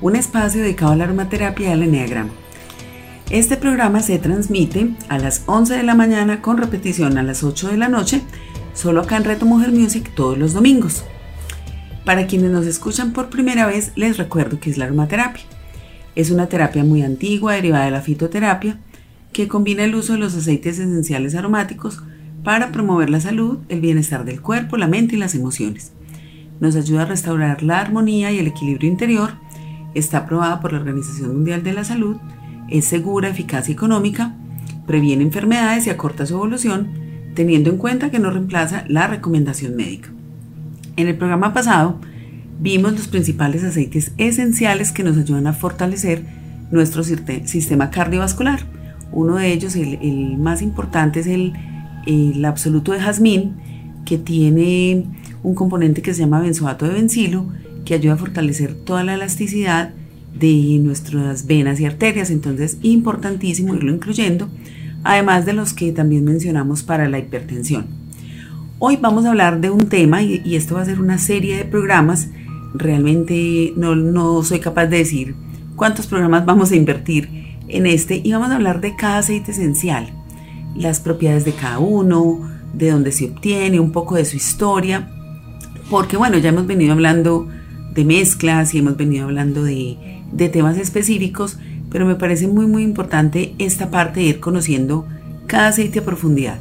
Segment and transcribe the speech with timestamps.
[0.00, 2.30] un espacio dedicado a la aromaterapia al enneagrama.
[3.30, 7.68] Este programa se transmite a las 11 de la mañana con repetición a las 8
[7.68, 8.22] de la noche,
[8.72, 11.04] solo acá en Reto Mujer Music todos los domingos.
[12.04, 15.42] Para quienes nos escuchan por primera vez, les recuerdo que es la aromaterapia.
[16.14, 18.78] Es una terapia muy antigua derivada de la fitoterapia
[19.32, 22.02] que combina el uso de los aceites esenciales aromáticos
[22.44, 25.92] para promover la salud, el bienestar del cuerpo, la mente y las emociones.
[26.60, 29.34] Nos ayuda a restaurar la armonía y el equilibrio interior
[29.94, 32.16] está aprobada por la Organización Mundial de la Salud,
[32.68, 34.34] es segura, eficaz y económica,
[34.86, 36.88] previene enfermedades y acorta su evolución,
[37.34, 40.10] teniendo en cuenta que no reemplaza la recomendación médica.
[40.96, 42.00] En el programa pasado
[42.60, 46.24] vimos los principales aceites esenciales que nos ayudan a fortalecer
[46.70, 48.60] nuestro sistema cardiovascular.
[49.12, 53.56] Uno de ellos, el, más importante, es el, absoluto de jazmín,
[54.04, 55.04] que tiene
[55.42, 57.46] un componente que se llama benzoato de bencilo,
[57.88, 59.94] que ayuda a fortalecer toda la elasticidad
[60.38, 64.50] de nuestras venas y arterias, entonces importantísimo irlo incluyendo,
[65.04, 67.86] además de los que también mencionamos para la hipertensión.
[68.78, 71.64] Hoy vamos a hablar de un tema y, esto va a ser una serie de
[71.64, 72.28] programas,
[72.74, 75.34] realmente no, no soy capaz de decir
[75.74, 80.12] cuántos programas vamos a invertir en este y vamos a hablar de cada aceite esencial,
[80.76, 85.08] las propiedades de cada uno, de dónde se obtiene, un poco de su historia,
[85.88, 87.48] porque bueno, ya hemos venido hablando
[87.98, 89.98] de mezclas y hemos venido hablando de,
[90.52, 91.58] temas específicos,
[91.90, 95.04] pero me parece muy muy importante esta parte de ir conociendo
[95.48, 96.60] cada aceite a profundidad.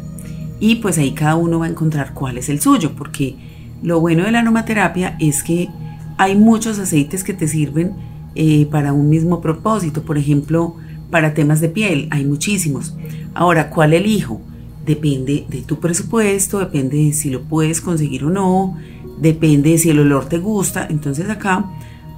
[0.59, 3.35] Y pues ahí cada uno va a encontrar cuál es el suyo, porque
[3.83, 5.69] lo bueno de la aromaterapia es que
[6.17, 7.93] hay muchos aceites que te sirven
[8.33, 10.01] eh, para un mismo propósito.
[10.01, 10.75] Por ejemplo,
[11.11, 12.95] para temas de piel, hay muchísimos.
[13.35, 14.41] Ahora, ¿cuál elijo?
[14.87, 18.77] Depende de tu presupuesto, depende de si lo puedes conseguir o no,
[19.19, 20.87] depende de si el olor te gusta.
[20.89, 21.65] Entonces acá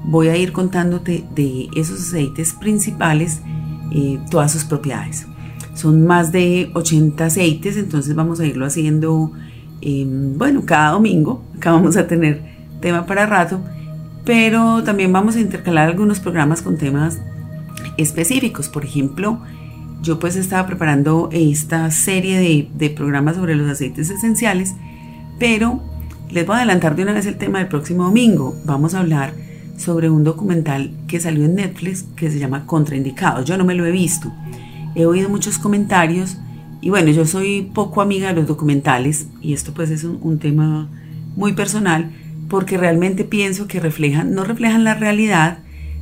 [0.05, 3.41] voy a ir contándote de esos aceites principales,
[3.91, 5.25] eh, todas sus propiedades.
[5.73, 9.31] Son más de 80 aceites, entonces vamos a irlo haciendo,
[9.81, 11.43] em, bueno, cada domingo.
[11.57, 12.41] Acá vamos a tener
[12.81, 13.61] tema para rato,
[14.25, 17.19] pero también vamos a intercalar algunos programas con temas
[17.97, 18.69] específicos.
[18.69, 19.41] Por ejemplo,
[20.01, 24.75] yo pues estaba preparando esta serie de, de programas sobre los aceites esenciales,
[25.39, 25.81] pero
[26.29, 28.55] les voy a adelantar de una vez el tema del próximo domingo.
[28.65, 29.33] Vamos a hablar
[29.77, 33.45] sobre un documental que salió en Netflix que se llama Contraindicados.
[33.45, 34.31] Yo no me lo he visto.
[34.93, 36.37] He oído muchos comentarios
[36.81, 40.87] y bueno, yo soy poco amiga de los documentales y esto pues es un, tema
[41.35, 42.11] muy personal
[42.49, 45.59] porque realmente pienso que reflejan, no reflejan la realidad,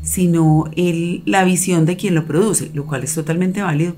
[0.08, 0.72] sino
[1.26, 3.94] la visión de quien lo produce, lo cual es totalmente válido.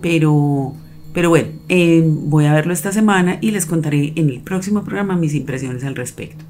[0.00, 0.76] Pero
[1.12, 5.16] pero bueno, eh, voy a verlo esta semana y les contaré en el próximo programa
[5.16, 6.44] mis impresiones al respecto.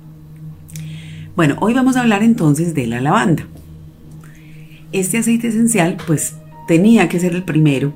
[1.34, 3.46] Bueno, hoy vamos a hablar entonces de la lavanda.
[4.92, 6.36] Este aceite esencial pues
[6.68, 7.94] tenía que ser el primero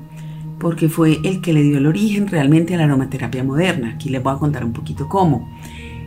[0.59, 3.91] porque fue el que le dio el origen realmente a la aromaterapia moderna.
[3.93, 5.47] Aquí les voy a contar un poquito cómo.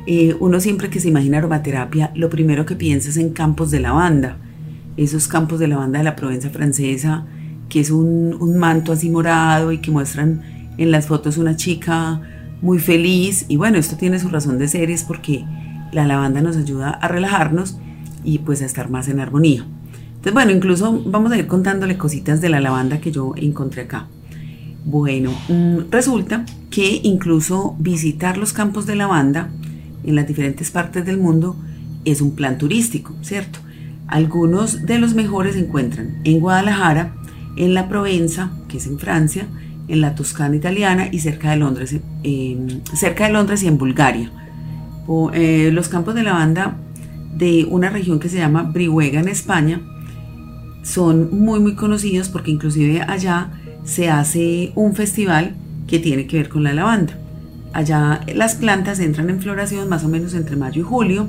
[0.06, 3.80] Eh, uno siempre que se imagina aromaterapia, lo primero que piensa es en campos de
[3.80, 4.36] lavanda.
[4.96, 7.24] Esos campos de lavanda de la Provenza francesa,
[7.68, 10.42] que es un, manto así morado y que muestran
[10.76, 12.20] en las fotos una chica
[12.60, 13.46] muy feliz.
[13.48, 15.44] Y bueno, esto tiene su razón de ser, es porque
[15.92, 17.78] la lavanda nos ayuda a relajarnos
[18.24, 19.64] y pues a estar más en armonía.
[20.08, 24.08] Entonces, bueno, incluso vamos a ir contándole cositas de la lavanda que yo encontré acá.
[24.84, 29.50] Bueno, mm, resulta que incluso visitar los campos de lavanda
[30.04, 31.56] en las diferentes partes del mundo
[32.04, 33.60] es un plan turístico, ¿cierto?
[34.10, 37.14] Algunos de los mejores se encuentran en Guadalajara,
[37.56, 39.46] en la Provenza, que es en Francia,
[39.86, 41.94] en la Toscana italiana y cerca de Londres,
[42.94, 44.32] cerca de Londres y en Bulgaria.
[45.32, 46.76] Eh, los campos de lavanda
[47.36, 49.80] de una región que se llama Brihuega en España
[50.82, 53.50] son muy muy conocidos porque inclusive allá
[53.84, 55.54] se hace un festival
[55.86, 57.16] que tiene que ver con la lavanda.
[57.72, 61.28] Allá las plantas entran en floración más o menos entre mayo y julio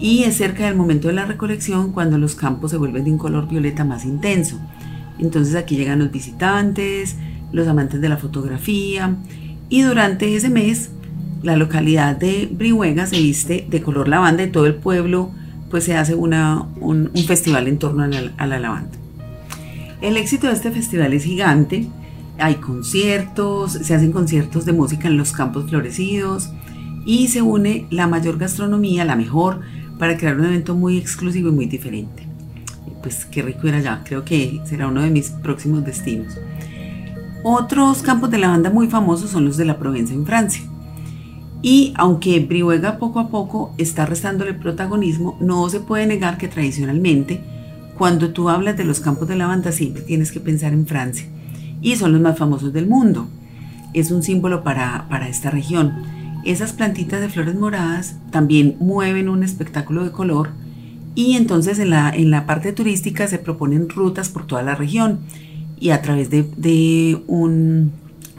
[0.00, 3.18] y es cerca del momento de la recolección cuando los campos se vuelven de un
[3.18, 4.58] color violeta más intenso.
[5.18, 7.16] Entonces aquí llegan los visitantes,
[7.52, 9.16] los amantes de la fotografía
[9.68, 10.90] y durante ese mes
[11.42, 15.30] la localidad de Brihuega se viste de color lavanda y todo el pueblo
[15.70, 18.90] pues se hace una, un, festival en torno a la, a la lavanda.
[20.00, 21.86] El éxito de este festival es gigante.
[22.38, 26.50] Hay conciertos, se hacen conciertos de música en los campos florecidos
[27.04, 29.60] y se une la mayor gastronomía, la mejor,
[30.00, 32.26] para crear un evento muy exclusivo y muy diferente.
[33.02, 36.38] Pues qué rico ir allá, creo que será uno de mis próximos destinos.
[37.44, 40.62] Otros campos de lavanda muy famosos son los de la Provenza en Francia.
[41.60, 47.42] Y aunque Brihuega poco a poco está restándole protagonismo, no se puede negar que tradicionalmente,
[47.98, 51.26] cuando tú hablas de los campos de lavanda, siempre tienes que pensar en Francia.
[51.82, 53.28] Y son los más famosos del mundo.
[53.92, 56.19] Es un símbolo para, para esta región.
[56.44, 60.50] Esas plantitas de flores moradas también mueven un espectáculo de color
[61.14, 65.20] y entonces en la, en la parte turística se proponen rutas por toda la región
[65.78, 67.92] y a través de, de un,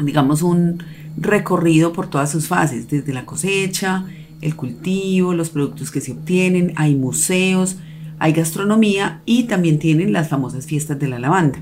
[0.03, 0.83] digamos, un
[1.18, 4.06] recorrido por todas sus fases, desde la cosecha,
[4.42, 7.77] el cultivo, los productos que se obtienen, hay museos,
[8.19, 11.59] hay gastronomía y también tienen las famosas fiestas de la lavanda.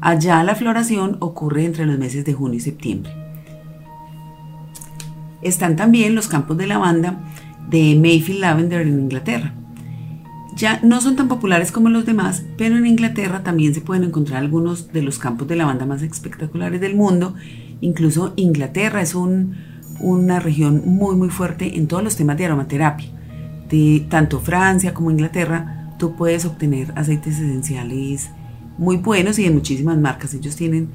[0.00, 3.23] Allá la floración ocurre entre los meses de junio y septiembre.
[5.44, 7.20] Están también los campos de lavanda
[7.70, 9.54] de Mayfield Lavender en Inglaterra.
[10.56, 14.42] Ya no son tan populares como los demás, pero en Inglaterra también se pueden encontrar
[14.42, 17.34] algunos de los campos de lavanda más espectaculares del mundo
[17.84, 23.08] Incluso Inglaterra es una región muy muy fuerte en todos los temas de aromaterapia.
[23.68, 28.30] De tanto Francia como Inglaterra, tú puedes obtener aceites esenciales
[28.78, 30.32] muy buenos y de muchísimas marcas.
[30.32, 30.88] Ellos tienen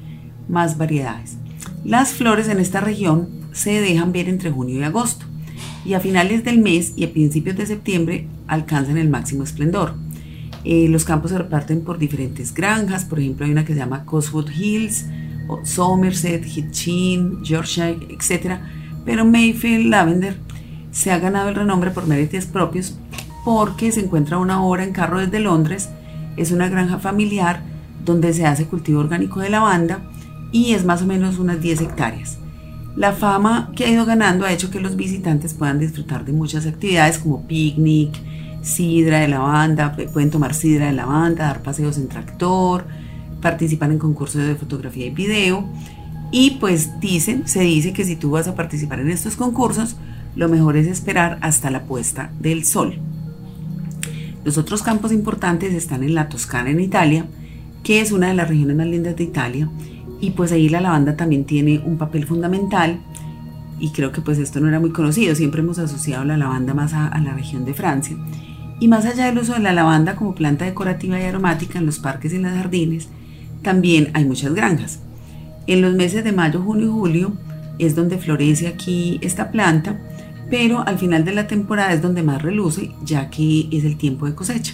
[0.47, 1.37] más variedades.
[1.83, 5.25] Las flores en esta región se dejan ver entre junio y agosto
[5.83, 9.95] y a finales del mes y a principios de septiembre alcanzan el máximo esplendor.
[10.63, 14.05] Eh, los campos se reparten por diferentes granjas, por ejemplo hay una que se llama
[14.05, 15.07] Coswood Hills,
[15.63, 18.59] Somerset, Hitchin, Yorkshire, etc.
[19.03, 20.37] Pero Mayfield Lavender
[20.91, 22.97] se ha ganado el renombre por méritos propios
[23.43, 25.89] porque se encuentra una hora en carro desde Londres,
[26.37, 27.61] es una granja familiar
[28.05, 29.99] donde se hace cultivo orgánico de lavanda
[30.53, 32.39] y es más o menos unas 10 hectáreas.
[32.95, 36.65] La fama que ha ido ganando ha hecho que los visitantes puedan disfrutar de muchas
[36.65, 38.19] actividades como picnic,
[38.61, 42.85] sidra de lavanda, pueden tomar sidra de lavanda, dar paseos en tractor,
[43.41, 45.67] participar en concursos de fotografía y video.
[46.31, 49.95] Y pues dicen, se dice que si tú vas a participar en estos concursos,
[50.35, 52.99] lo mejor es esperar hasta la puesta del sol.
[54.43, 57.25] Los otros campos importantes están en la Toscana, en Italia,
[57.83, 59.69] que es una de las regiones más lindas de Italia.
[60.21, 62.99] Y pues ahí la lavanda también tiene un papel fundamental.
[63.79, 65.35] Y creo que pues esto no era muy conocido.
[65.35, 68.17] Siempre hemos asociado la lavanda más a, a la región de Francia.
[68.79, 71.99] Y más allá del uso de la lavanda como planta decorativa y aromática en los
[71.99, 73.09] parques y en los jardines,
[73.61, 75.01] también hay muchas granjas.
[75.67, 77.33] En los meses de mayo, junio y julio
[77.77, 79.99] es donde florece aquí esta planta,
[80.49, 84.25] pero al final de la temporada es donde más reluce, ya que es el tiempo
[84.25, 84.73] de cosecha.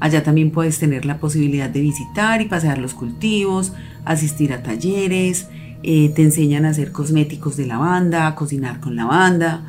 [0.00, 3.72] Allá también puedes tener la posibilidad de visitar y pasear los cultivos,
[4.04, 5.48] asistir a talleres,
[5.82, 9.62] eh, te enseñan a hacer cosméticos de lavanda, a cocinar con lavanda,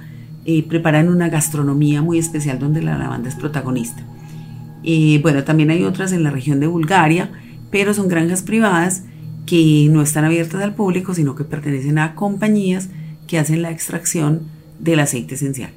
[0.45, 4.03] eh, preparan una gastronomía muy especial donde la lavanda es protagonista.
[4.83, 7.31] Eh, bueno, también hay otras en la región de Bulgaria,
[7.69, 9.03] pero son granjas privadas
[9.45, 12.89] que no están abiertas al público, sino que pertenecen a compañías
[13.27, 14.41] que hacen la extracción
[14.79, 15.71] del aceite esencial.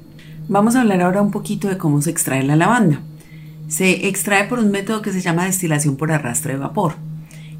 [0.47, 3.01] Vamos a hablar ahora un poquito de cómo se extrae la lavanda.
[3.73, 6.93] Se extrae por un método que se llama destilación por arrastre de vapor.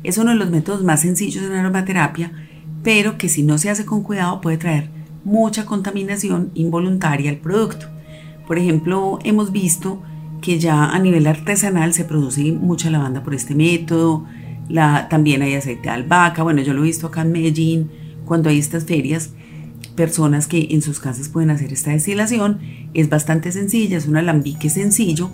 [0.04, 2.32] Es uno de los métodos más sencillos en aromaterapia,
[2.84, 4.92] pero que si no se hace con cuidado puede traer
[5.24, 7.88] mucha contaminación involuntaria al producto.
[8.46, 10.04] Por ejemplo, hemos visto
[10.40, 14.28] que ya a nivel artesanal se produce mucha lavanda por este método.
[15.10, 16.44] También hay aceite de albahaca.
[16.44, 17.90] Bueno, yo lo he visto acá en Medellín,
[18.26, 19.32] cuando hay estas ferias,
[19.96, 22.60] personas que en sus casas pueden hacer esta destilación.
[22.94, 25.32] Es bastante sencilla, es un alambique sencillo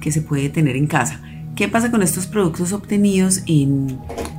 [0.00, 1.20] que se puede tener en casa.
[1.54, 3.98] ¿Qué pasa con estos productos obtenidos en,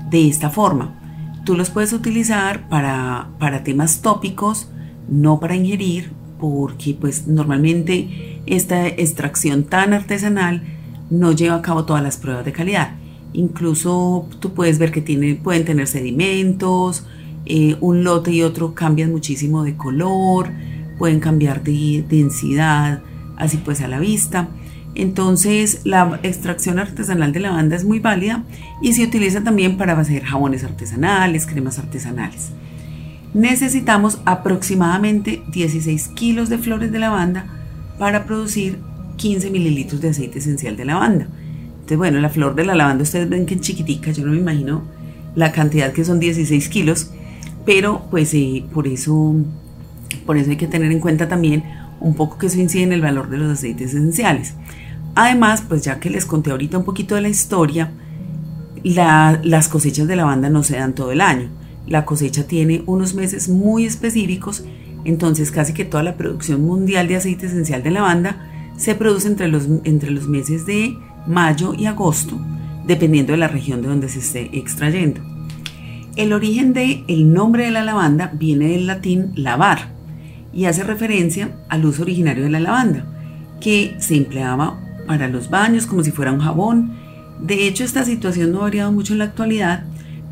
[0.09, 0.97] de esta forma?
[1.45, 4.69] Tú los puedes utilizar para, para temas tópicos,
[5.09, 10.63] no para ingerir, porque pues normalmente esta extracción tan artesanal
[11.09, 12.95] no lleva a cabo todas las pruebas de calidad.
[13.33, 17.05] Incluso tú puedes ver que tiene, pueden tener sedimentos,
[17.45, 20.49] eh, un lote y otro cambian muchísimo de color,
[20.97, 23.01] pueden cambiar de densidad,
[23.37, 24.49] así pues a la vista.
[24.93, 28.43] Entonces la extracción artesanal de lavanda es muy válida
[28.81, 32.49] y se utiliza también para hacer jabones artesanales, cremas artesanales.
[33.33, 37.45] Necesitamos aproximadamente 16 kilos de flores de lavanda
[37.97, 38.79] para producir
[39.15, 41.27] 15 mililitros de aceite esencial de lavanda.
[41.73, 44.39] Entonces, bueno, la flor de la lavanda ustedes ven que es chiquitica, yo no me
[44.39, 44.83] imagino
[45.35, 47.11] la cantidad que son 16 kilos,
[47.65, 49.35] pero pues eh, por, eso,
[50.25, 51.63] por eso hay que tener en cuenta también
[52.01, 54.55] un poco que eso incide en el valor de los aceites esenciales.
[55.15, 57.91] Además, pues ya que les conté ahorita un poquito de la historia,
[58.83, 61.49] las cosechas de lavanda no se dan todo el año.
[61.87, 64.63] La cosecha tiene unos meses muy específicos,
[65.03, 69.47] entonces casi que toda la producción mundial de aceite esencial de lavanda se produce entre
[69.47, 72.39] los, entre los meses de mayo y agosto,
[72.87, 75.21] dependiendo de la región de donde se esté extrayendo.
[76.15, 80.00] El origen del el nombre de la lavanda viene del latín lavar
[80.53, 83.05] y hace referencia al uso originario de la lavanda,
[83.59, 86.93] que se empleaba para los baños como si fuera un jabón.
[87.41, 89.83] De hecho, esta situación no ha variado mucho en la actualidad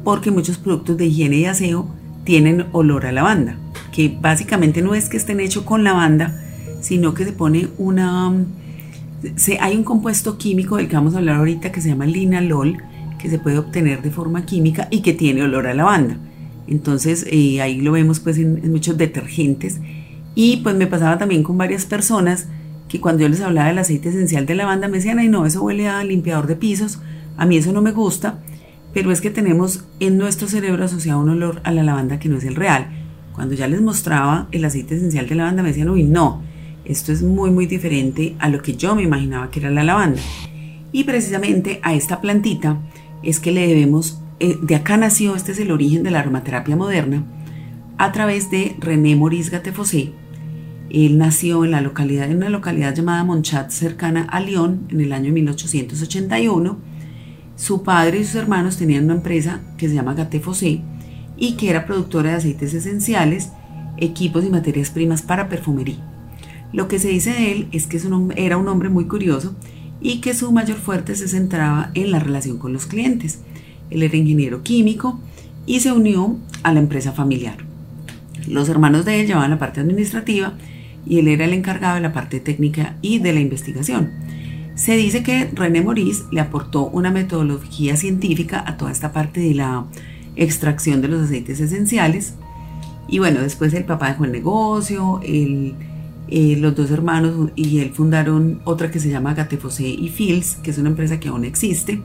[0.04, 1.90] porque muchos productos de higiene y aseo
[2.24, 3.58] tienen olor a lavanda,
[3.92, 6.40] que básicamente no es que estén hechos con lavanda,
[6.82, 8.32] sino que se pone una...
[9.60, 12.78] Hay un compuesto químico del que vamos a hablar ahorita que se llama linalol,
[13.20, 16.18] que se puede obtener de forma química y que tiene olor a lavanda.
[16.68, 19.80] Entonces eh, ahí lo vemos pues en, muchos detergentes.
[20.36, 22.48] Y pues me pasaba también con varias personas
[22.88, 25.64] que cuando yo les hablaba del aceite esencial de lavanda me decían, ay no, eso
[25.64, 27.00] huele a limpiador de pisos,
[27.38, 28.40] a mí eso no me gusta,
[28.94, 32.38] pero es que tenemos en nuestro cerebro asociado un olor a la lavanda que no
[32.38, 32.88] es el real.
[33.34, 36.42] Cuando ya les mostraba el aceite esencial de lavanda me decían, uy no,
[36.84, 40.20] esto es muy muy diferente a lo que yo me imaginaba que era la lavanda.
[40.92, 42.80] Y precisamente a esta plantita
[43.22, 46.76] es que le debemos, eh, de acá nació, este es el origen de la aromaterapia
[46.76, 47.24] moderna,
[48.00, 50.14] a través de René Maurice Gattefossé.
[50.90, 55.34] Él nació en la localidad, una localidad llamada Monchat, cercana a Lyon, en el año
[55.34, 56.78] 1881.
[57.58, 60.82] Su padre y sus hermanos tenían una empresa que se llama Gattefossé
[61.36, 63.50] y que era productora de aceites esenciales,
[63.98, 65.98] equipos y materias primas para perfumería.
[66.72, 68.00] Lo que se dice de él es que
[68.38, 69.56] era un hombre muy curioso
[70.00, 73.42] y que su mayor fuerte se centraba en la relación con los clientes.
[73.90, 75.20] Él era ingeniero químico
[75.66, 77.69] y se unió a la empresa familiar.
[78.48, 80.54] Los hermanos de él llevaban la parte administrativa
[81.06, 84.12] y él era el encargado de la parte técnica y de la investigación.
[84.76, 89.54] Se dice que René Maurice le aportó una metodología científica a toda esta parte de
[89.54, 89.86] la
[90.36, 92.36] extracción de los aceites esenciales.
[93.08, 95.76] Y bueno, después el papá dejó el negocio, el
[96.32, 100.70] eh, los dos hermanos y él fundaron otra que se llama Gatefosé y Fields, que
[100.70, 102.04] es una empresa que aún existe.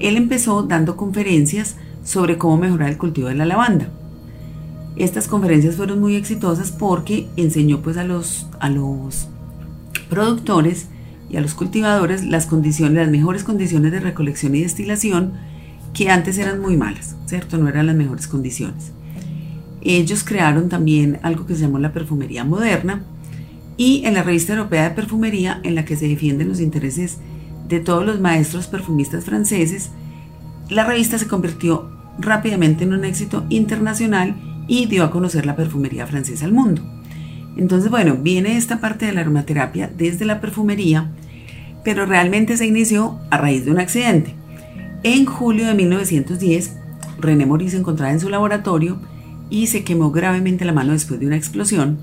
[0.00, 3.88] Él empezó dando conferencias sobre cómo mejorar el cultivo de la lavanda.
[4.96, 9.28] Estas conferencias fueron muy exitosas porque enseñó pues a los, a los
[10.08, 10.88] productores
[11.28, 15.34] y a los cultivadores las condiciones, las mejores condiciones de recolección y destilación
[15.92, 17.58] que antes eran muy malas, ¿cierto?
[17.58, 18.92] No eran las mejores condiciones.
[19.82, 23.04] Ellos crearon también algo que se llamó la perfumería moderna,
[23.76, 27.18] y en la revista europea de perfumería en la que se defienden los intereses
[27.68, 29.90] de todos los maestros perfumistas franceses,
[30.70, 34.34] la revista se convirtió rápidamente en un éxito internacional
[34.66, 36.82] y dio a conocer la perfumería francesa al mundo.
[37.56, 41.10] Entonces, bueno, viene esta parte de la aromaterapia desde la perfumería,
[41.84, 44.34] pero realmente se inició a raíz de un accidente.
[45.02, 46.76] En julio de 1910,
[47.18, 48.98] René Maurice se encontraba en su laboratorio
[49.48, 51.98] y se quemó gravemente la mano después de una explosión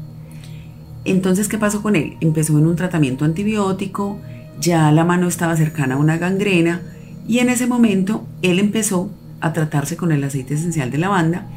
[1.06, 2.18] entonces, ¿qué pasó con él?
[2.22, 4.20] Empezó en un tratamiento antibiótico,
[4.60, 6.82] ya la mano estaba cercana a una gangrena
[7.28, 9.10] y en ese momento él empezó
[9.42, 11.48] a tratarse con el aceite esencial de lavanda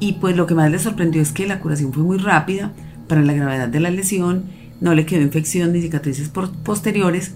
[0.00, 2.72] y pues lo que más le sorprendió es que la curación fue muy rápida
[3.08, 4.44] para la gravedad de la lesión,
[4.80, 6.30] no le quedó infección ni cicatrices
[6.62, 7.34] posteriores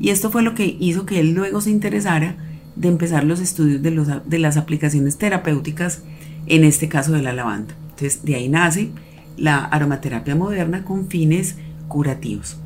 [0.00, 2.36] y esto fue lo que hizo que él luego se interesara
[2.74, 6.02] de empezar los estudios de, los, de las aplicaciones terapéuticas,
[6.46, 7.74] en este caso de la lavanda.
[7.90, 8.90] Entonces de ahí nace
[9.36, 11.56] la aromaterapia moderna con fines
[11.88, 12.56] curativos.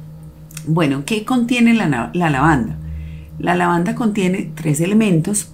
[0.67, 2.79] Bueno, ¿qué contiene la, lavanda?
[3.39, 5.51] La lavanda contiene tres elementos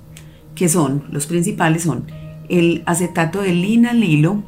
[0.55, 2.05] que son, los principales son
[2.51, 4.43] el acetato de linalilo,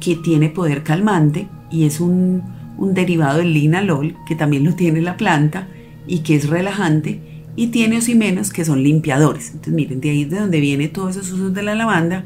[0.00, 2.42] que tiene poder calmante y es un,
[2.78, 5.68] un derivado del linalol, que también lo tiene la planta
[6.06, 7.20] y que es relajante,
[7.56, 9.48] y tiene osimenos que son limpiadores.
[9.48, 12.24] Entonces miren, de ahí es de donde viene todos esos usos de la lavanda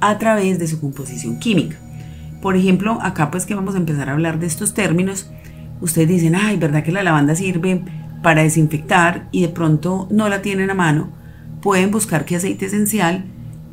[0.00, 1.76] a través de su composición química.
[2.42, 5.30] Por ejemplo, acá pues que vamos a empezar a hablar de estos términos,
[5.80, 7.82] ustedes dicen, ay, ¿verdad que la lavanda sirve
[8.22, 11.10] para desinfectar y de pronto no la tienen a mano?
[11.62, 13.24] Pueden buscar qué aceite esencial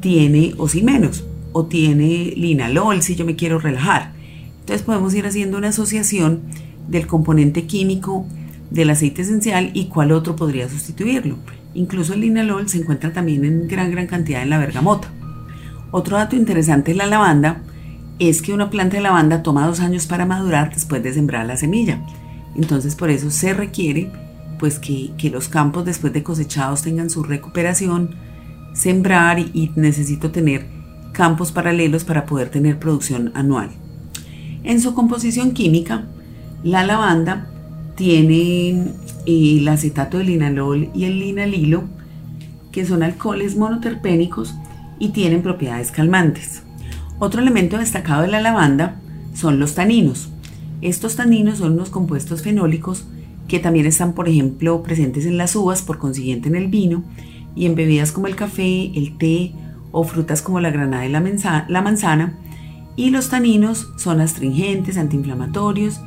[0.01, 0.53] tiene
[0.83, 4.11] menos o tiene linalol si yo me quiero relajar.
[4.59, 6.41] Entonces podemos ir haciendo una asociación
[6.87, 8.25] del componente químico
[8.69, 11.37] del aceite esencial y cuál otro podría sustituirlo.
[11.73, 15.09] Incluso el linalol se encuentra también en gran gran cantidad en la bergamota.
[15.91, 17.61] Otro dato interesante es la lavanda
[18.19, 21.57] es que una planta de lavanda toma dos años para madurar después de sembrar la
[21.57, 22.01] semilla.
[22.55, 24.11] Entonces por eso se requiere
[24.59, 28.15] pues que, los campos después de cosechados tengan su recuperación,
[28.73, 30.67] sembrar y, necesito tener
[31.11, 33.71] campos paralelos para poder tener producción anual.
[34.63, 36.05] En su composición química,
[36.63, 37.47] la lavanda
[37.95, 38.69] tiene
[39.25, 41.83] eh, el acetato de linalol y el linalilo,
[42.71, 44.55] que son alcoholes monoterpénicos
[44.99, 46.63] y tienen propiedades calmantes.
[47.19, 48.99] Otro elemento destacado de la lavanda
[49.33, 50.29] son los taninos.
[50.81, 53.05] Estos taninos son unos compuestos fenólicos
[53.47, 57.03] que también están, por ejemplo, presentes en las uvas, por consiguiente en el vino,
[57.55, 59.53] y en bebidas como el café, el té
[59.91, 62.37] o frutas como la granada y la, manzana.
[62.95, 66.01] Y los taninos son astringentes, antiinflamatorios,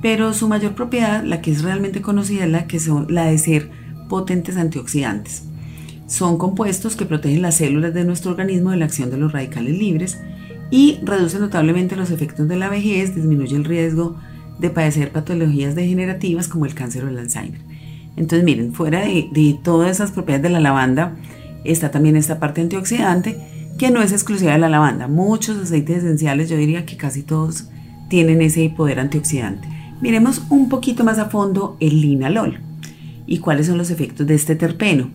[0.00, 3.38] pero su mayor propiedad, la que es realmente conocida, es la, que son, la de
[3.38, 3.70] ser
[4.08, 5.44] potentes antioxidantes.
[6.06, 9.78] Son compuestos que protegen las células de nuestro organismo de la acción de los radicales
[9.78, 10.18] libres
[10.70, 14.16] y reducen notablemente los efectos de la vejez, disminuye el riesgo
[14.58, 17.60] de padecer patologías degenerativas como el cáncer o el Alzheimer.
[18.16, 21.16] Entonces miren, fuera de, todas esas propiedades de la lavanda,
[21.64, 23.38] está también esta parte antioxidante
[23.78, 25.08] que no es exclusiva de la lavanda.
[25.08, 27.68] Muchos aceites esenciales, yo diría que casi todos
[28.08, 29.66] tienen ese poder antioxidante.
[30.00, 32.58] Miremos un poquito más a fondo el linalol
[33.26, 35.10] y cuáles son los efectos de este terpeno.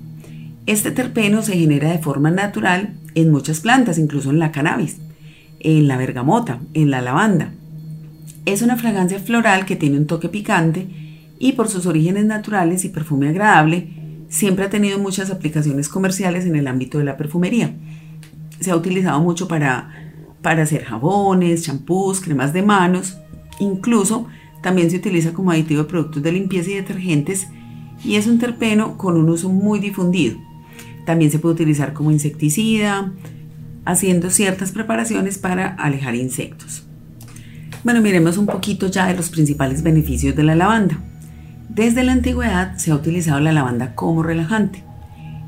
[0.66, 4.98] Este terpeno se genera de forma natural en muchas plantas, incluso en la cannabis,
[5.60, 7.54] en la bergamota, en la lavanda.
[8.46, 10.88] Es una fragancia floral que tiene un toque picante
[11.40, 16.56] y por sus orígenes naturales y perfume agradable, siempre ha tenido muchas aplicaciones comerciales en
[16.56, 17.76] el ámbito de la perfumería.
[18.60, 23.18] Se ha utilizado mucho para, para hacer jabones, champús, cremas de manos,
[23.60, 24.28] incluso
[24.62, 27.48] también se utiliza como aditivo de productos de limpieza y detergentes
[28.04, 30.38] y es un terpeno con un uso muy difundido.
[31.06, 33.14] También se puede utilizar como insecticida,
[33.86, 36.84] haciendo ciertas preparaciones para alejar insectos.
[37.84, 41.00] Bueno, miremos un poquito ya de los principales beneficios de la lavanda.
[41.70, 44.84] Desde la antigüedad se ha utilizado la lavanda como relajante.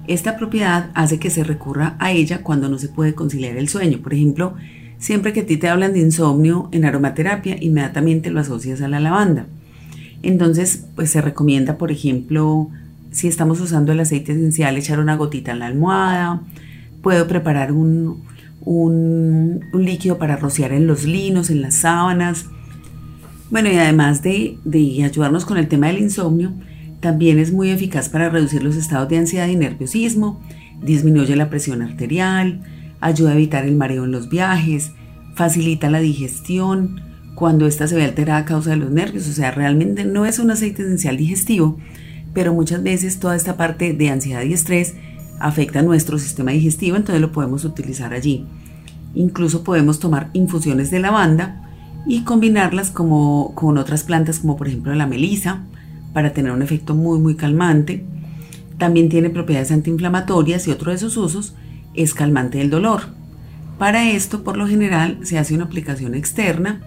[0.07, 3.99] Esta propiedad hace que se recurra a ella cuando no se puede conciliar el sueño.
[3.99, 4.55] Por ejemplo,
[4.97, 8.99] siempre que a ti te hablan de insomnio en aromaterapia, inmediatamente lo asocias a la
[8.99, 9.45] lavanda.
[10.23, 12.69] Entonces, pues se recomienda, por ejemplo,
[13.11, 16.41] si estamos usando el aceite esencial, echar una gotita en la almohada.
[17.01, 18.23] Puedo preparar un,
[18.61, 22.45] un, líquido para rociar en los linos, en las sábanas.
[23.51, 26.53] Bueno, y además de, de ayudarnos con el tema del insomnio,
[26.99, 30.41] también es muy eficaz para reducir los estados de ansiedad y nerviosismo,
[30.81, 32.61] disminuye la presión arterial,
[32.99, 34.91] ayuda a evitar el mareo en los viajes,
[35.35, 37.01] facilita la digestión
[37.35, 39.27] cuando ésta se ve alterada a causa de los nervios.
[39.27, 41.77] O sea, realmente no es un aceite esencial digestivo,
[42.33, 44.95] pero muchas veces toda esta parte de ansiedad y estrés
[45.39, 48.45] afecta a nuestro sistema digestivo, entonces lo podemos utilizar allí.
[49.15, 51.68] Incluso podemos tomar infusiones de lavanda
[52.05, 55.63] y combinarlas como, con otras plantas como por ejemplo la melisa
[56.13, 58.05] para tener un efecto muy muy calmante.
[58.77, 61.55] También tiene propiedades antiinflamatorias y otro de sus usos
[61.93, 63.01] es calmante del dolor.
[63.77, 66.81] Para esto por lo general se hace una aplicación externa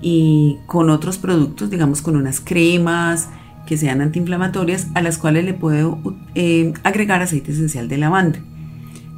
[0.00, 3.28] y con otros productos, digamos con unas cremas,
[3.68, 6.00] que sean antiinflamatorias a las cuales le puedo
[6.34, 8.40] eh, agregar aceite esencial de lavanda.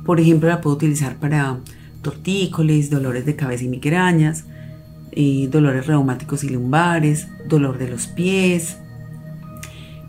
[0.05, 1.61] Por ejemplo, la puedo utilizar para
[2.03, 4.46] tortícolis, dolores de cabeza y migrañas,
[5.51, 8.79] dolores reumáticos y lumbares, dolor de los pies.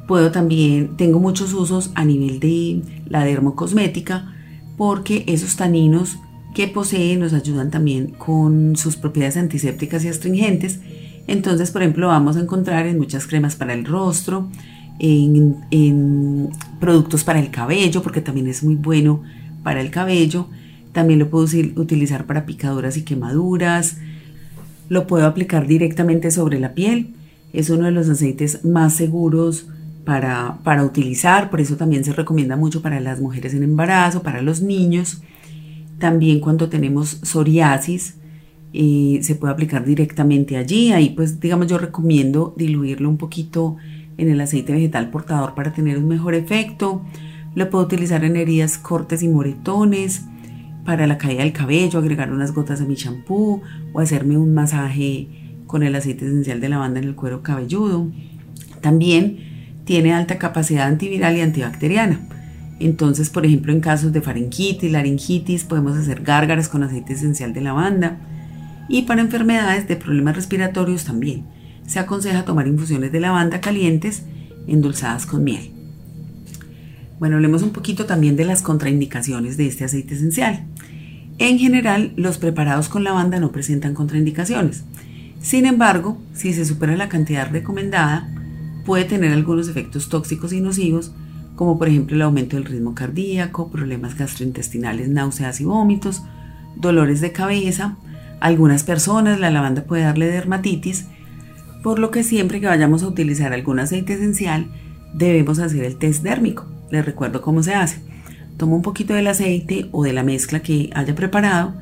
[0.08, 4.34] Puedo también, tengo muchos usos a nivel de la dermocosmética
[4.78, 6.18] porque esos taninos
[6.54, 10.80] que posee nos ayudan también con sus propiedades antisépticas y astringentes
[11.28, 14.50] entonces, por ejemplo, vamos a encontrar en muchas cremas para el rostro,
[15.00, 19.22] en, productos para el cabello, porque también es muy bueno
[19.64, 20.48] para el cabello.
[20.92, 23.98] También lo puedo utilizar para picaduras y quemaduras.
[24.92, 27.14] Lo puedo aplicar directamente sobre la piel.
[27.54, 29.70] Es uno de los aceites más seguros
[30.04, 31.50] para, para utilizar.
[31.50, 35.22] Por eso también se recomienda mucho para las mujeres en embarazo, para los niños.
[35.98, 38.16] También cuando tenemos psoriasis,
[38.74, 40.92] se puede aplicar directamente allí.
[40.92, 43.78] Ahí pues digamos yo recomiendo diluirlo un poquito
[44.18, 47.02] en el aceite vegetal portador para tener un mejor efecto.
[47.56, 50.26] Lo puedo utilizar en heridas, cortes y moretones,
[50.86, 53.62] para la caída del cabello, agregar unas gotas de mi champú
[53.94, 55.28] o hacerme un masaje
[55.68, 58.12] con el aceite esencial de lavanda en el cuero cabelludo.
[58.82, 59.40] También
[59.86, 62.20] tiene alta capacidad antiviral y antibacteriana.
[62.80, 67.62] Entonces, por ejemplo, en casos de faringitis, laringitis, podemos hacer gárgaras con aceite esencial de
[67.62, 68.18] lavanda
[68.90, 71.46] y para enfermedades de problemas respiratorios también.
[71.86, 74.24] Se aconseja tomar infusiones de lavanda calientes
[74.68, 75.71] endulzadas con miel.
[77.22, 80.66] Bueno, hablemos un poquito también de las contraindicaciones de este aceite esencial.
[81.38, 84.86] En general, los preparados con lavanda no presentan contraindicaciones.
[85.40, 88.28] Sin embargo, si se supera la cantidad recomendada,
[88.88, 91.12] puede tener algunos efectos tóxicos y nocivos,
[91.56, 96.24] como por ejemplo el aumento del ritmo cardíaco, problemas gastrointestinales, náuseas y vómitos,
[96.76, 97.98] dolores de cabeza,
[98.40, 101.06] algunas personas la lavanda puede darle dermatitis,
[101.84, 104.72] por lo que siempre que vayamos a utilizar algún aceite esencial
[105.14, 106.81] debemos hacer el test dérmico.
[106.92, 108.02] Les recuerdo cómo se hace.
[108.58, 111.74] Tomo un poquito del aceite o de la mezcla que haya preparado,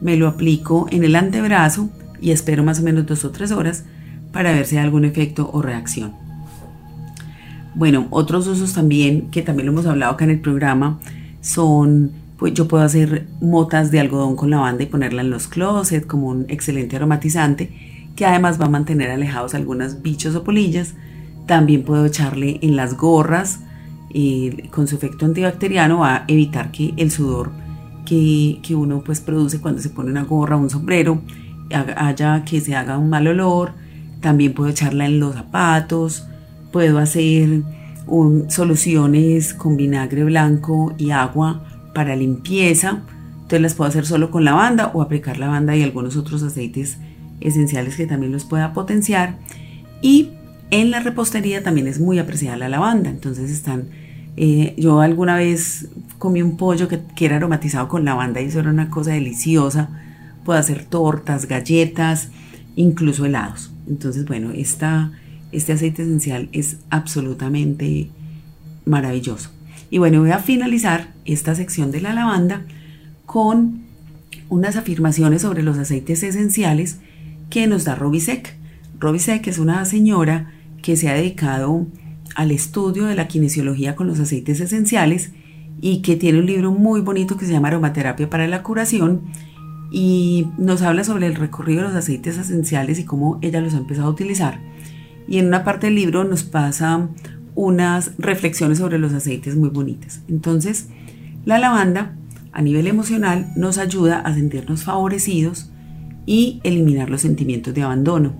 [0.00, 3.84] me lo aplico en el antebrazo y espero más o menos dos o tres horas
[4.32, 6.12] para ver si hay algún efecto o reacción.
[7.74, 11.00] Bueno, otros usos también, que también lo hemos hablado acá en el programa,
[11.40, 16.06] son, pues yo puedo hacer motas de algodón con lavanda y ponerla en los closets
[16.06, 17.72] como un excelente aromatizante,
[18.14, 20.94] que además va a mantener alejados algunos bichos o polillas.
[21.46, 23.60] También puedo echarle en las gorras,
[24.70, 27.50] con su efecto antibacteriano va a evitar que el sudor
[28.04, 31.22] que, que uno pues produce cuando se pone una gorra o un sombrero
[31.72, 33.72] haya que se haga un mal olor.
[34.20, 36.26] También puedo echarla en los zapatos,
[36.72, 37.62] Puedo hacer
[38.48, 41.62] soluciones con vinagre blanco y agua
[41.94, 43.02] para limpieza.
[43.34, 46.96] Entonces las puedo hacer solo con lavanda o aplicar lavanda y algunos otros aceites
[47.40, 49.36] esenciales que también los pueda potenciar.
[50.00, 50.30] Y
[50.70, 53.10] en la repostería también es muy apreciada la lavanda.
[53.10, 53.90] Entonces están,
[54.36, 58.70] eh, yo alguna vez comí un pollo que, era aromatizado con lavanda y eso era
[58.70, 59.90] una cosa deliciosa.
[60.44, 62.30] Puedo hacer tortas, galletas,
[62.76, 63.72] incluso helados.
[63.86, 65.12] Entonces, bueno, esta
[65.52, 68.08] este aceite esencial es absolutamente
[68.86, 69.50] maravilloso.
[69.90, 72.62] Y bueno, voy a finalizar esta sección de la lavanda
[73.26, 73.82] con
[74.48, 76.98] unas afirmaciones sobre los aceites esenciales
[77.50, 78.56] que nos da Robisek.
[78.98, 81.86] Robisek es una señora que se ha dedicado
[82.34, 85.32] al estudio de la kinesiología con los aceites esenciales
[85.80, 89.22] y que tiene un libro muy bonito que se llama Aromaterapia para la curación
[89.90, 93.78] y nos habla sobre el recorrido de los aceites esenciales y cómo ella los ha
[93.78, 94.60] empezado a utilizar
[95.28, 97.08] y en una parte del libro nos pasa
[97.54, 100.22] unas reflexiones sobre los aceites muy bonitas.
[100.28, 100.88] Entonces,
[101.44, 102.16] la lavanda
[102.52, 105.70] a nivel emocional nos ayuda a sentirnos favorecidos
[106.26, 108.34] y eliminar los sentimientos de abandono.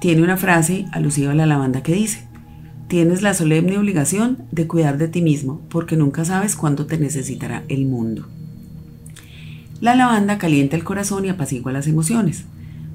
[0.00, 2.26] Tiene una frase alusiva a la lavanda que dice,
[2.92, 7.64] tienes la solemne obligación de cuidar de ti mismo porque nunca sabes cuándo te necesitará
[7.70, 8.26] el mundo.
[9.80, 12.44] La lavanda calienta el corazón y apacigua las emociones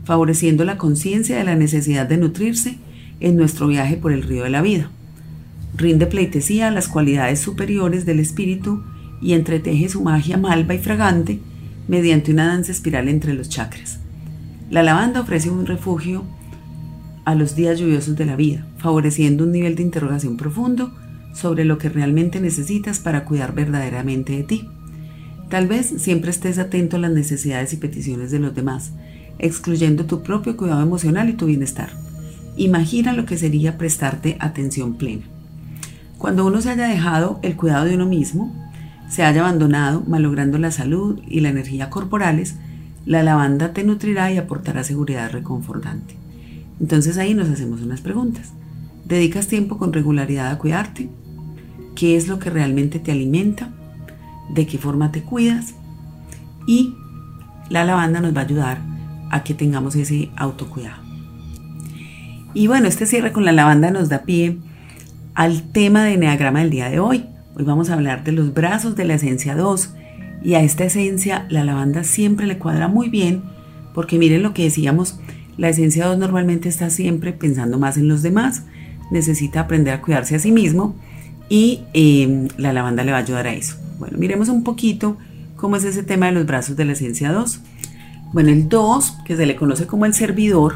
[0.03, 2.77] favoreciendo la conciencia de la necesidad de nutrirse
[3.21, 4.91] en nuestro viaje por el río de la vida.
[5.75, 8.83] Rinde pleitesía a las cualidades superiores del espíritu
[9.19, 11.39] y entreteje su magia malva y fragante
[11.87, 13.97] mediante una danza espiral entre los chakras.
[14.69, 16.23] La lavanda ofrece un refugio
[17.27, 20.93] a los días lluviosos de la vida, favoreciendo un nivel de interrogación profundo
[21.33, 24.69] sobre lo que realmente necesitas para cuidar verdaderamente de ti.
[25.49, 28.93] Tal vez siempre estés atento a las necesidades y peticiones de los demás,
[29.39, 31.89] excluyendo tu propio cuidado emocional y tu bienestar.
[32.55, 35.25] Imagina lo que sería prestarte atención plena.
[36.17, 38.55] Cuando uno se haya dejado el cuidado de uno mismo,
[39.09, 42.55] se haya abandonado, malogrando la salud y la energía corporales,
[43.05, 46.15] la lavanda te nutrirá y aportará seguridad reconfortante.
[46.79, 48.51] Entonces ahí nos hacemos unas preguntas.
[49.05, 51.09] ¿Dedicas tiempo con regularidad a cuidarte?
[51.95, 53.71] ¿Qué es lo que realmente te alimenta?
[54.53, 55.73] ¿De qué forma te cuidas?
[56.67, 56.93] Y
[57.69, 58.81] la lavanda nos va a ayudar
[59.31, 61.01] a que tengamos ese autocuidado.
[62.53, 64.57] Y bueno, este cierre con la lavanda nos da pie
[65.33, 67.25] al tema de Enneagrama del día de hoy.
[67.55, 69.93] Hoy vamos a hablar de los brazos de la esencia 2
[70.43, 73.43] y a esta esencia la lavanda siempre le cuadra muy bien
[73.93, 75.19] porque miren lo que decíamos,
[75.57, 78.63] la esencia 2 normalmente está siempre pensando más en los demás,
[79.11, 80.95] necesita aprender a cuidarse a sí mismo
[81.49, 83.75] y em, la lavanda le va a ayudar a eso.
[83.97, 85.17] Bueno, miremos un poquito
[85.55, 87.61] cómo es ese tema de los brazos de la esencia 2.
[88.33, 90.75] Bueno, el 2, que se le conoce como el servidor,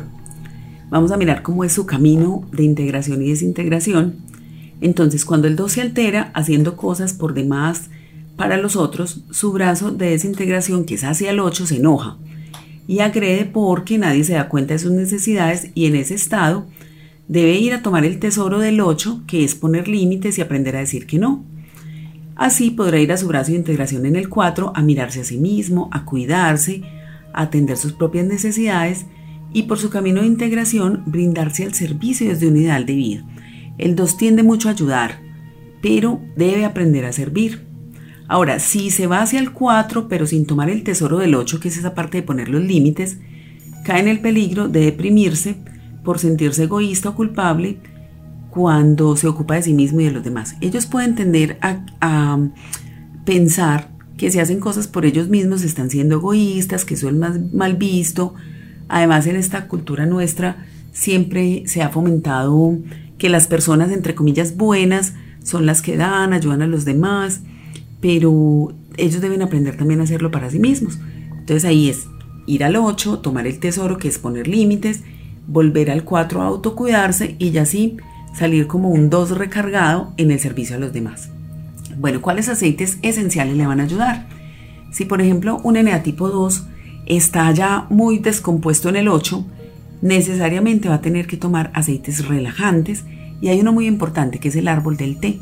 [0.89, 4.15] vamos a mirar cómo es su camino de integración y desintegración.
[4.79, 7.89] Entonces, cuando el 2 se altera haciendo cosas por demás
[8.35, 12.17] para los otros, su brazo de desintegración, que es hacia el 8, se enoja
[12.87, 16.67] y agrede porque nadie se da cuenta de sus necesidades y en ese estado
[17.27, 20.79] debe ir a tomar el tesoro del 8, que es poner límites y aprender a
[20.79, 21.45] decir que no.
[22.35, 25.37] Así podrá ir a su brazo de integración en el 4 a mirarse a sí
[25.37, 26.81] mismo, a cuidarse,
[27.33, 29.05] atender sus propias necesidades
[29.53, 33.25] y por su camino de integración brindarse al servicio desde un ideal de vida.
[33.77, 35.21] El 2 tiende mucho a ayudar,
[35.81, 37.70] pero debe aprender a servir.
[38.31, 41.67] Ahora, si se va hacia el 4, pero sin tomar el tesoro del 8, que
[41.67, 43.17] es esa parte de poner los límites,
[43.83, 45.57] cae en el peligro de deprimirse
[46.01, 47.79] por sentirse egoísta o culpable
[48.49, 50.55] cuando se ocupa de sí mismo y de los demás.
[50.61, 52.39] Ellos pueden tender a, a
[53.25, 57.37] pensar que si hacen cosas por ellos mismos están siendo egoístas, que eso es más
[57.51, 58.33] mal visto.
[58.87, 62.77] Además, en esta cultura nuestra siempre se ha fomentado
[63.17, 67.41] que las personas, entre comillas, buenas son las que dan, ayudan a los demás,
[68.01, 70.99] pero ellos deben aprender también a hacerlo para sí mismos.
[71.39, 72.07] Entonces ahí es
[72.47, 75.03] ir al 8, tomar el tesoro, que es poner límites,
[75.47, 77.97] volver al 4 a autocuidarse y ya así
[78.37, 81.29] salir como un 2 recargado en el servicio a los demás.
[81.97, 84.27] Bueno, ¿cuáles aceites esenciales le van a ayudar?
[84.91, 86.63] Si por ejemplo un NA tipo 2
[87.05, 89.45] está ya muy descompuesto en el 8,
[90.01, 93.03] necesariamente va a tener que tomar aceites relajantes
[93.41, 95.39] y hay uno muy importante que es el árbol del té,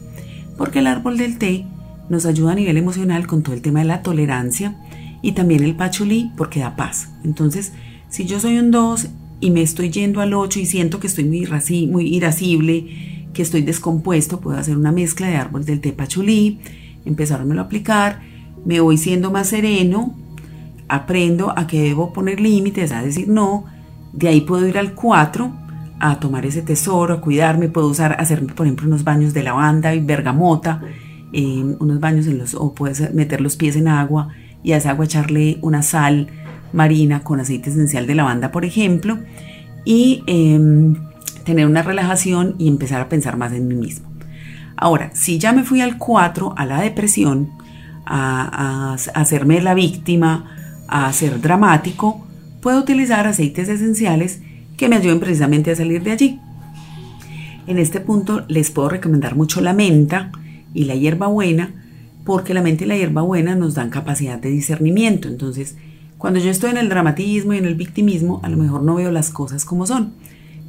[0.57, 1.65] porque el árbol del té
[2.09, 4.75] nos ayuda a nivel emocional con todo el tema de la tolerancia
[5.21, 7.09] y también el pachulí porque da paz.
[7.23, 7.73] Entonces,
[8.09, 9.07] si yo soy un 2
[9.41, 11.47] y me estoy yendo al 8 y siento que estoy muy,
[11.87, 16.59] muy irascible, que estoy descompuesto, puedo hacer una mezcla de árbol del té pachulí,
[17.05, 18.21] empezármelo a aplicar,
[18.65, 20.15] me voy siendo más sereno,
[20.87, 23.65] aprendo a que debo poner límites, a decir no,
[24.11, 25.53] de ahí puedo ir al 4
[25.99, 29.93] a tomar ese tesoro, a cuidarme, puedo usar, hacerme por ejemplo unos baños de lavanda
[29.93, 30.81] y bergamota,
[31.33, 34.29] unos baños en los, o puedes meter los pies en agua
[34.63, 36.27] y a esa agua echarle una sal
[36.73, 39.19] marina con aceite esencial de lavanda, por ejemplo,
[39.85, 40.95] y em,
[41.43, 44.07] tener una relajación y empezar a pensar más en mí mismo.
[44.75, 47.49] Ahora, si ya me fui al 4, a la depresión,
[48.11, 52.25] a hacerme la víctima, a ser dramático,
[52.61, 54.41] puedo utilizar aceites esenciales
[54.77, 56.39] que me ayuden precisamente a salir de allí.
[57.67, 60.31] En este punto les puedo recomendar mucho la menta
[60.73, 61.73] y la hierbabuena,
[62.25, 65.27] porque la menta y la hierbabuena nos dan capacidad de discernimiento.
[65.27, 65.75] Entonces,
[66.17, 69.12] cuando yo estoy en el dramatismo y en el victimismo, a lo mejor no veo
[69.12, 70.13] las cosas como son.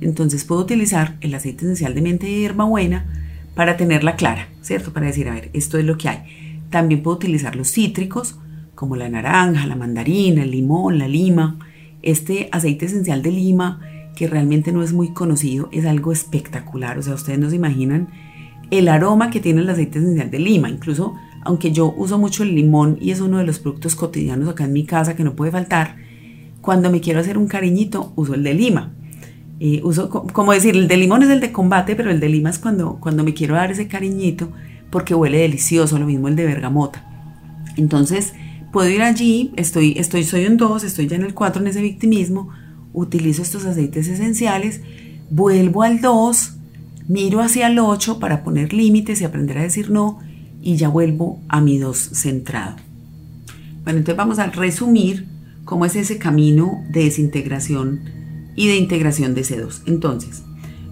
[0.01, 3.05] Entonces puedo utilizar el aceite esencial de menta y hierbabuena
[3.55, 4.93] para tenerla clara, ¿cierto?
[4.93, 6.21] Para decir, a ver, esto es lo que hay.
[6.71, 8.39] También puedo utilizar los cítricos,
[8.75, 11.59] como la naranja, la mandarina, el limón, la lima.
[12.03, 13.81] Este aceite esencial de lima,
[14.17, 16.97] que realmente no es muy conocido, es algo espectacular.
[16.97, 18.09] O sea, ustedes no se imaginan
[18.71, 20.69] el aroma que tiene el aceite esencial de lima.
[20.69, 24.65] Incluso aunque yo uso mucho el limón y es uno de los productos cotidianos acá
[24.65, 25.97] en mi casa que no puede faltar,
[26.61, 28.93] cuando me quiero hacer un cariñito uso el de lima.
[29.59, 32.51] Eh, uso, como decir, el de limón es el de combate, pero el de lima
[32.51, 34.51] es cuando, cuando me quiero dar ese cariñito
[34.91, 37.07] porque huele delicioso, lo mismo el de bergamota.
[37.77, 38.35] Entonces,
[38.73, 41.81] puedo ir allí, estoy, estoy, soy un 2, estoy ya en el 4 en ese
[41.81, 42.51] victimismo,
[42.93, 44.81] utilizo estos aceites esenciales,
[45.31, 46.55] vuelvo al 2,
[47.11, 50.21] miro hacia el 8 para poner límites y aprender a decir no,
[50.63, 52.77] y ya vuelvo a mi 2 centrado.
[53.83, 55.27] Bueno, entonces vamos a resumir
[55.65, 58.01] cómo es ese camino de desintegración
[58.55, 59.83] y de integración de ese 2.
[59.87, 60.43] Entonces,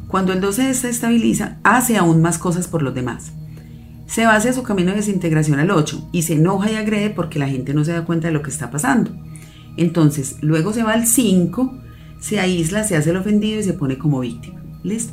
[0.08, 3.30] cuando el 2 se desestabiliza, hace aún más cosas por los demás.
[4.08, 7.38] Se va hacia su camino de desintegración al 8 y se enoja y agrede porque
[7.38, 9.12] la gente no se da cuenta de lo que está pasando.
[9.76, 11.78] Entonces, luego se va al 5,
[12.18, 14.60] se aísla, se hace el ofendido y se pone como víctima.
[14.82, 15.12] ¿Listo?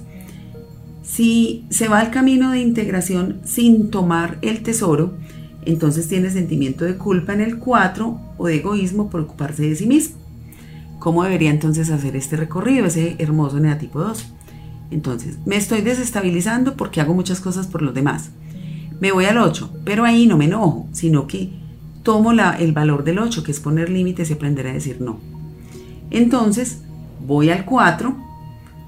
[1.06, 5.14] Si se va al camino de integración sin tomar el tesoro,
[5.64, 9.86] entonces tiene sentimiento de culpa en el 4 o de egoísmo por ocuparse de sí
[9.86, 10.18] mismo.
[11.00, 14.34] ¿Cómo debería entonces hacer este recorrido, ese hermoso negativo 2?
[14.92, 18.32] Entonces, me estoy desestabilizando porque hago muchas cosas por los demás.
[19.00, 21.52] Me voy al 8, pero ahí no me enojo, sino que
[22.02, 25.20] tomo el valor del 8, que es poner límites y aprender a decir no.
[26.10, 26.82] Entonces,
[27.26, 28.25] voy al 4,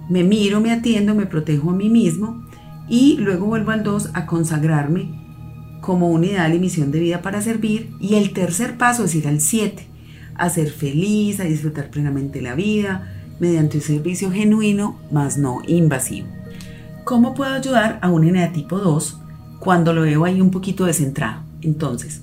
[0.09, 2.43] me miro, me atiendo, me protejo a mí mismo
[2.87, 5.09] y luego vuelvo al 2 a consagrarme
[5.81, 7.91] como un ideal y misión de vida para servir.
[7.99, 9.87] Y el tercer paso es ir al 7,
[10.35, 16.27] a ser feliz, a disfrutar plenamente la vida mediante un servicio genuino, más no invasivo.
[17.03, 19.21] ¿Cómo puedo ayudar a un NA tipo 2
[19.59, 21.43] cuando lo veo ahí un poquito descentrado?
[21.61, 22.21] Entonces,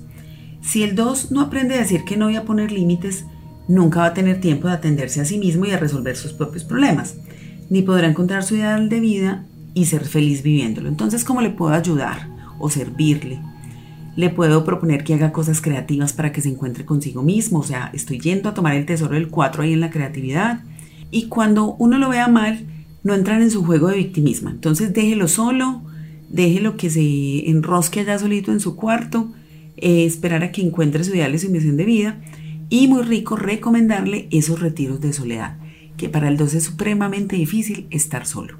[0.61, 3.25] si el 2 no aprende a decir que no voy a poner límites,
[3.67, 6.63] nunca va a tener tiempo de atenderse a sí mismo y a resolver sus propios
[6.63, 7.15] problemas
[7.69, 10.89] ni podrá encontrar su ideal de vida y ser feliz viviéndolo.
[10.89, 13.39] Entonces, ¿cómo le puedo ayudar o servirle?
[14.15, 17.59] Le puedo proponer que haga cosas creativas para que se encuentre consigo mismo.
[17.59, 20.61] O sea, estoy yendo a tomar el tesoro del 4 ahí en la creatividad.
[21.11, 22.65] Y cuando uno lo vea mal,
[23.03, 24.49] no entrar en su juego de victimismo.
[24.49, 25.81] Entonces, déjelo solo,
[26.29, 29.33] déjelo que se enrosque allá solito en su cuarto,
[29.75, 32.21] eh, esperar a que encuentre su ideal y su misión de vida.
[32.69, 35.57] Y muy rico recomendarle esos retiros de soledad
[35.97, 38.57] que para el 2 es supremamente difícil estar solo.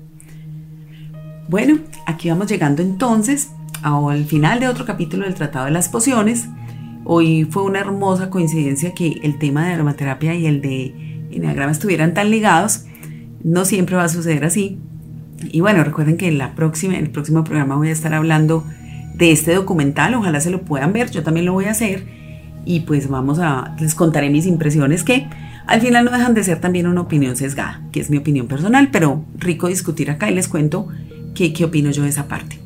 [1.47, 3.51] Bueno, aquí vamos llegando entonces
[3.83, 6.47] al final de otro capítulo del Tratado de las Pociones.
[7.03, 12.15] Hoy fue una hermosa coincidencia que el tema de aromaterapia y el de enneagrama estuvieran
[12.15, 12.85] tan ligados.
[13.43, 14.79] No siempre va a suceder así.
[15.51, 18.63] Y bueno, recuerden que en, la próxima, en el próximo programa voy a estar hablando
[19.13, 20.15] de este documental.
[20.15, 21.11] Ojalá se lo puedan ver.
[21.11, 22.07] Yo también lo voy a hacer.
[22.65, 25.27] Y pues vamos a, les contaré mis impresiones que
[25.67, 28.89] al final no dejan de ser también una opinión sesgada, que es mi opinión personal,
[28.91, 30.87] pero rico discutir acá y les cuento
[31.33, 32.59] qué, qué opino yo de esa parte.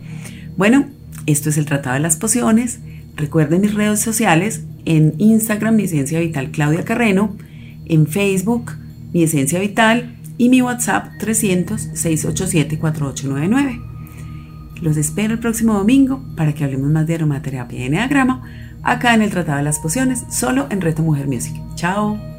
[0.57, 0.87] Bueno,
[1.25, 2.79] esto es el Tratado de las Pociones.
[3.15, 7.35] Recuerden mis redes sociales, en Instagram mi esencia vital Claudia Carreno,
[7.85, 8.73] en Facebook
[9.13, 13.85] mi esencia vital y mi WhatsApp 300-687-4899.
[14.81, 18.43] Los espero el próximo domingo para que hablemos más de aromaterapia y enneagrama
[18.81, 21.53] acá en el Tratado de las Pociones, solo en Reto Mujer Music.
[21.75, 22.38] Chao.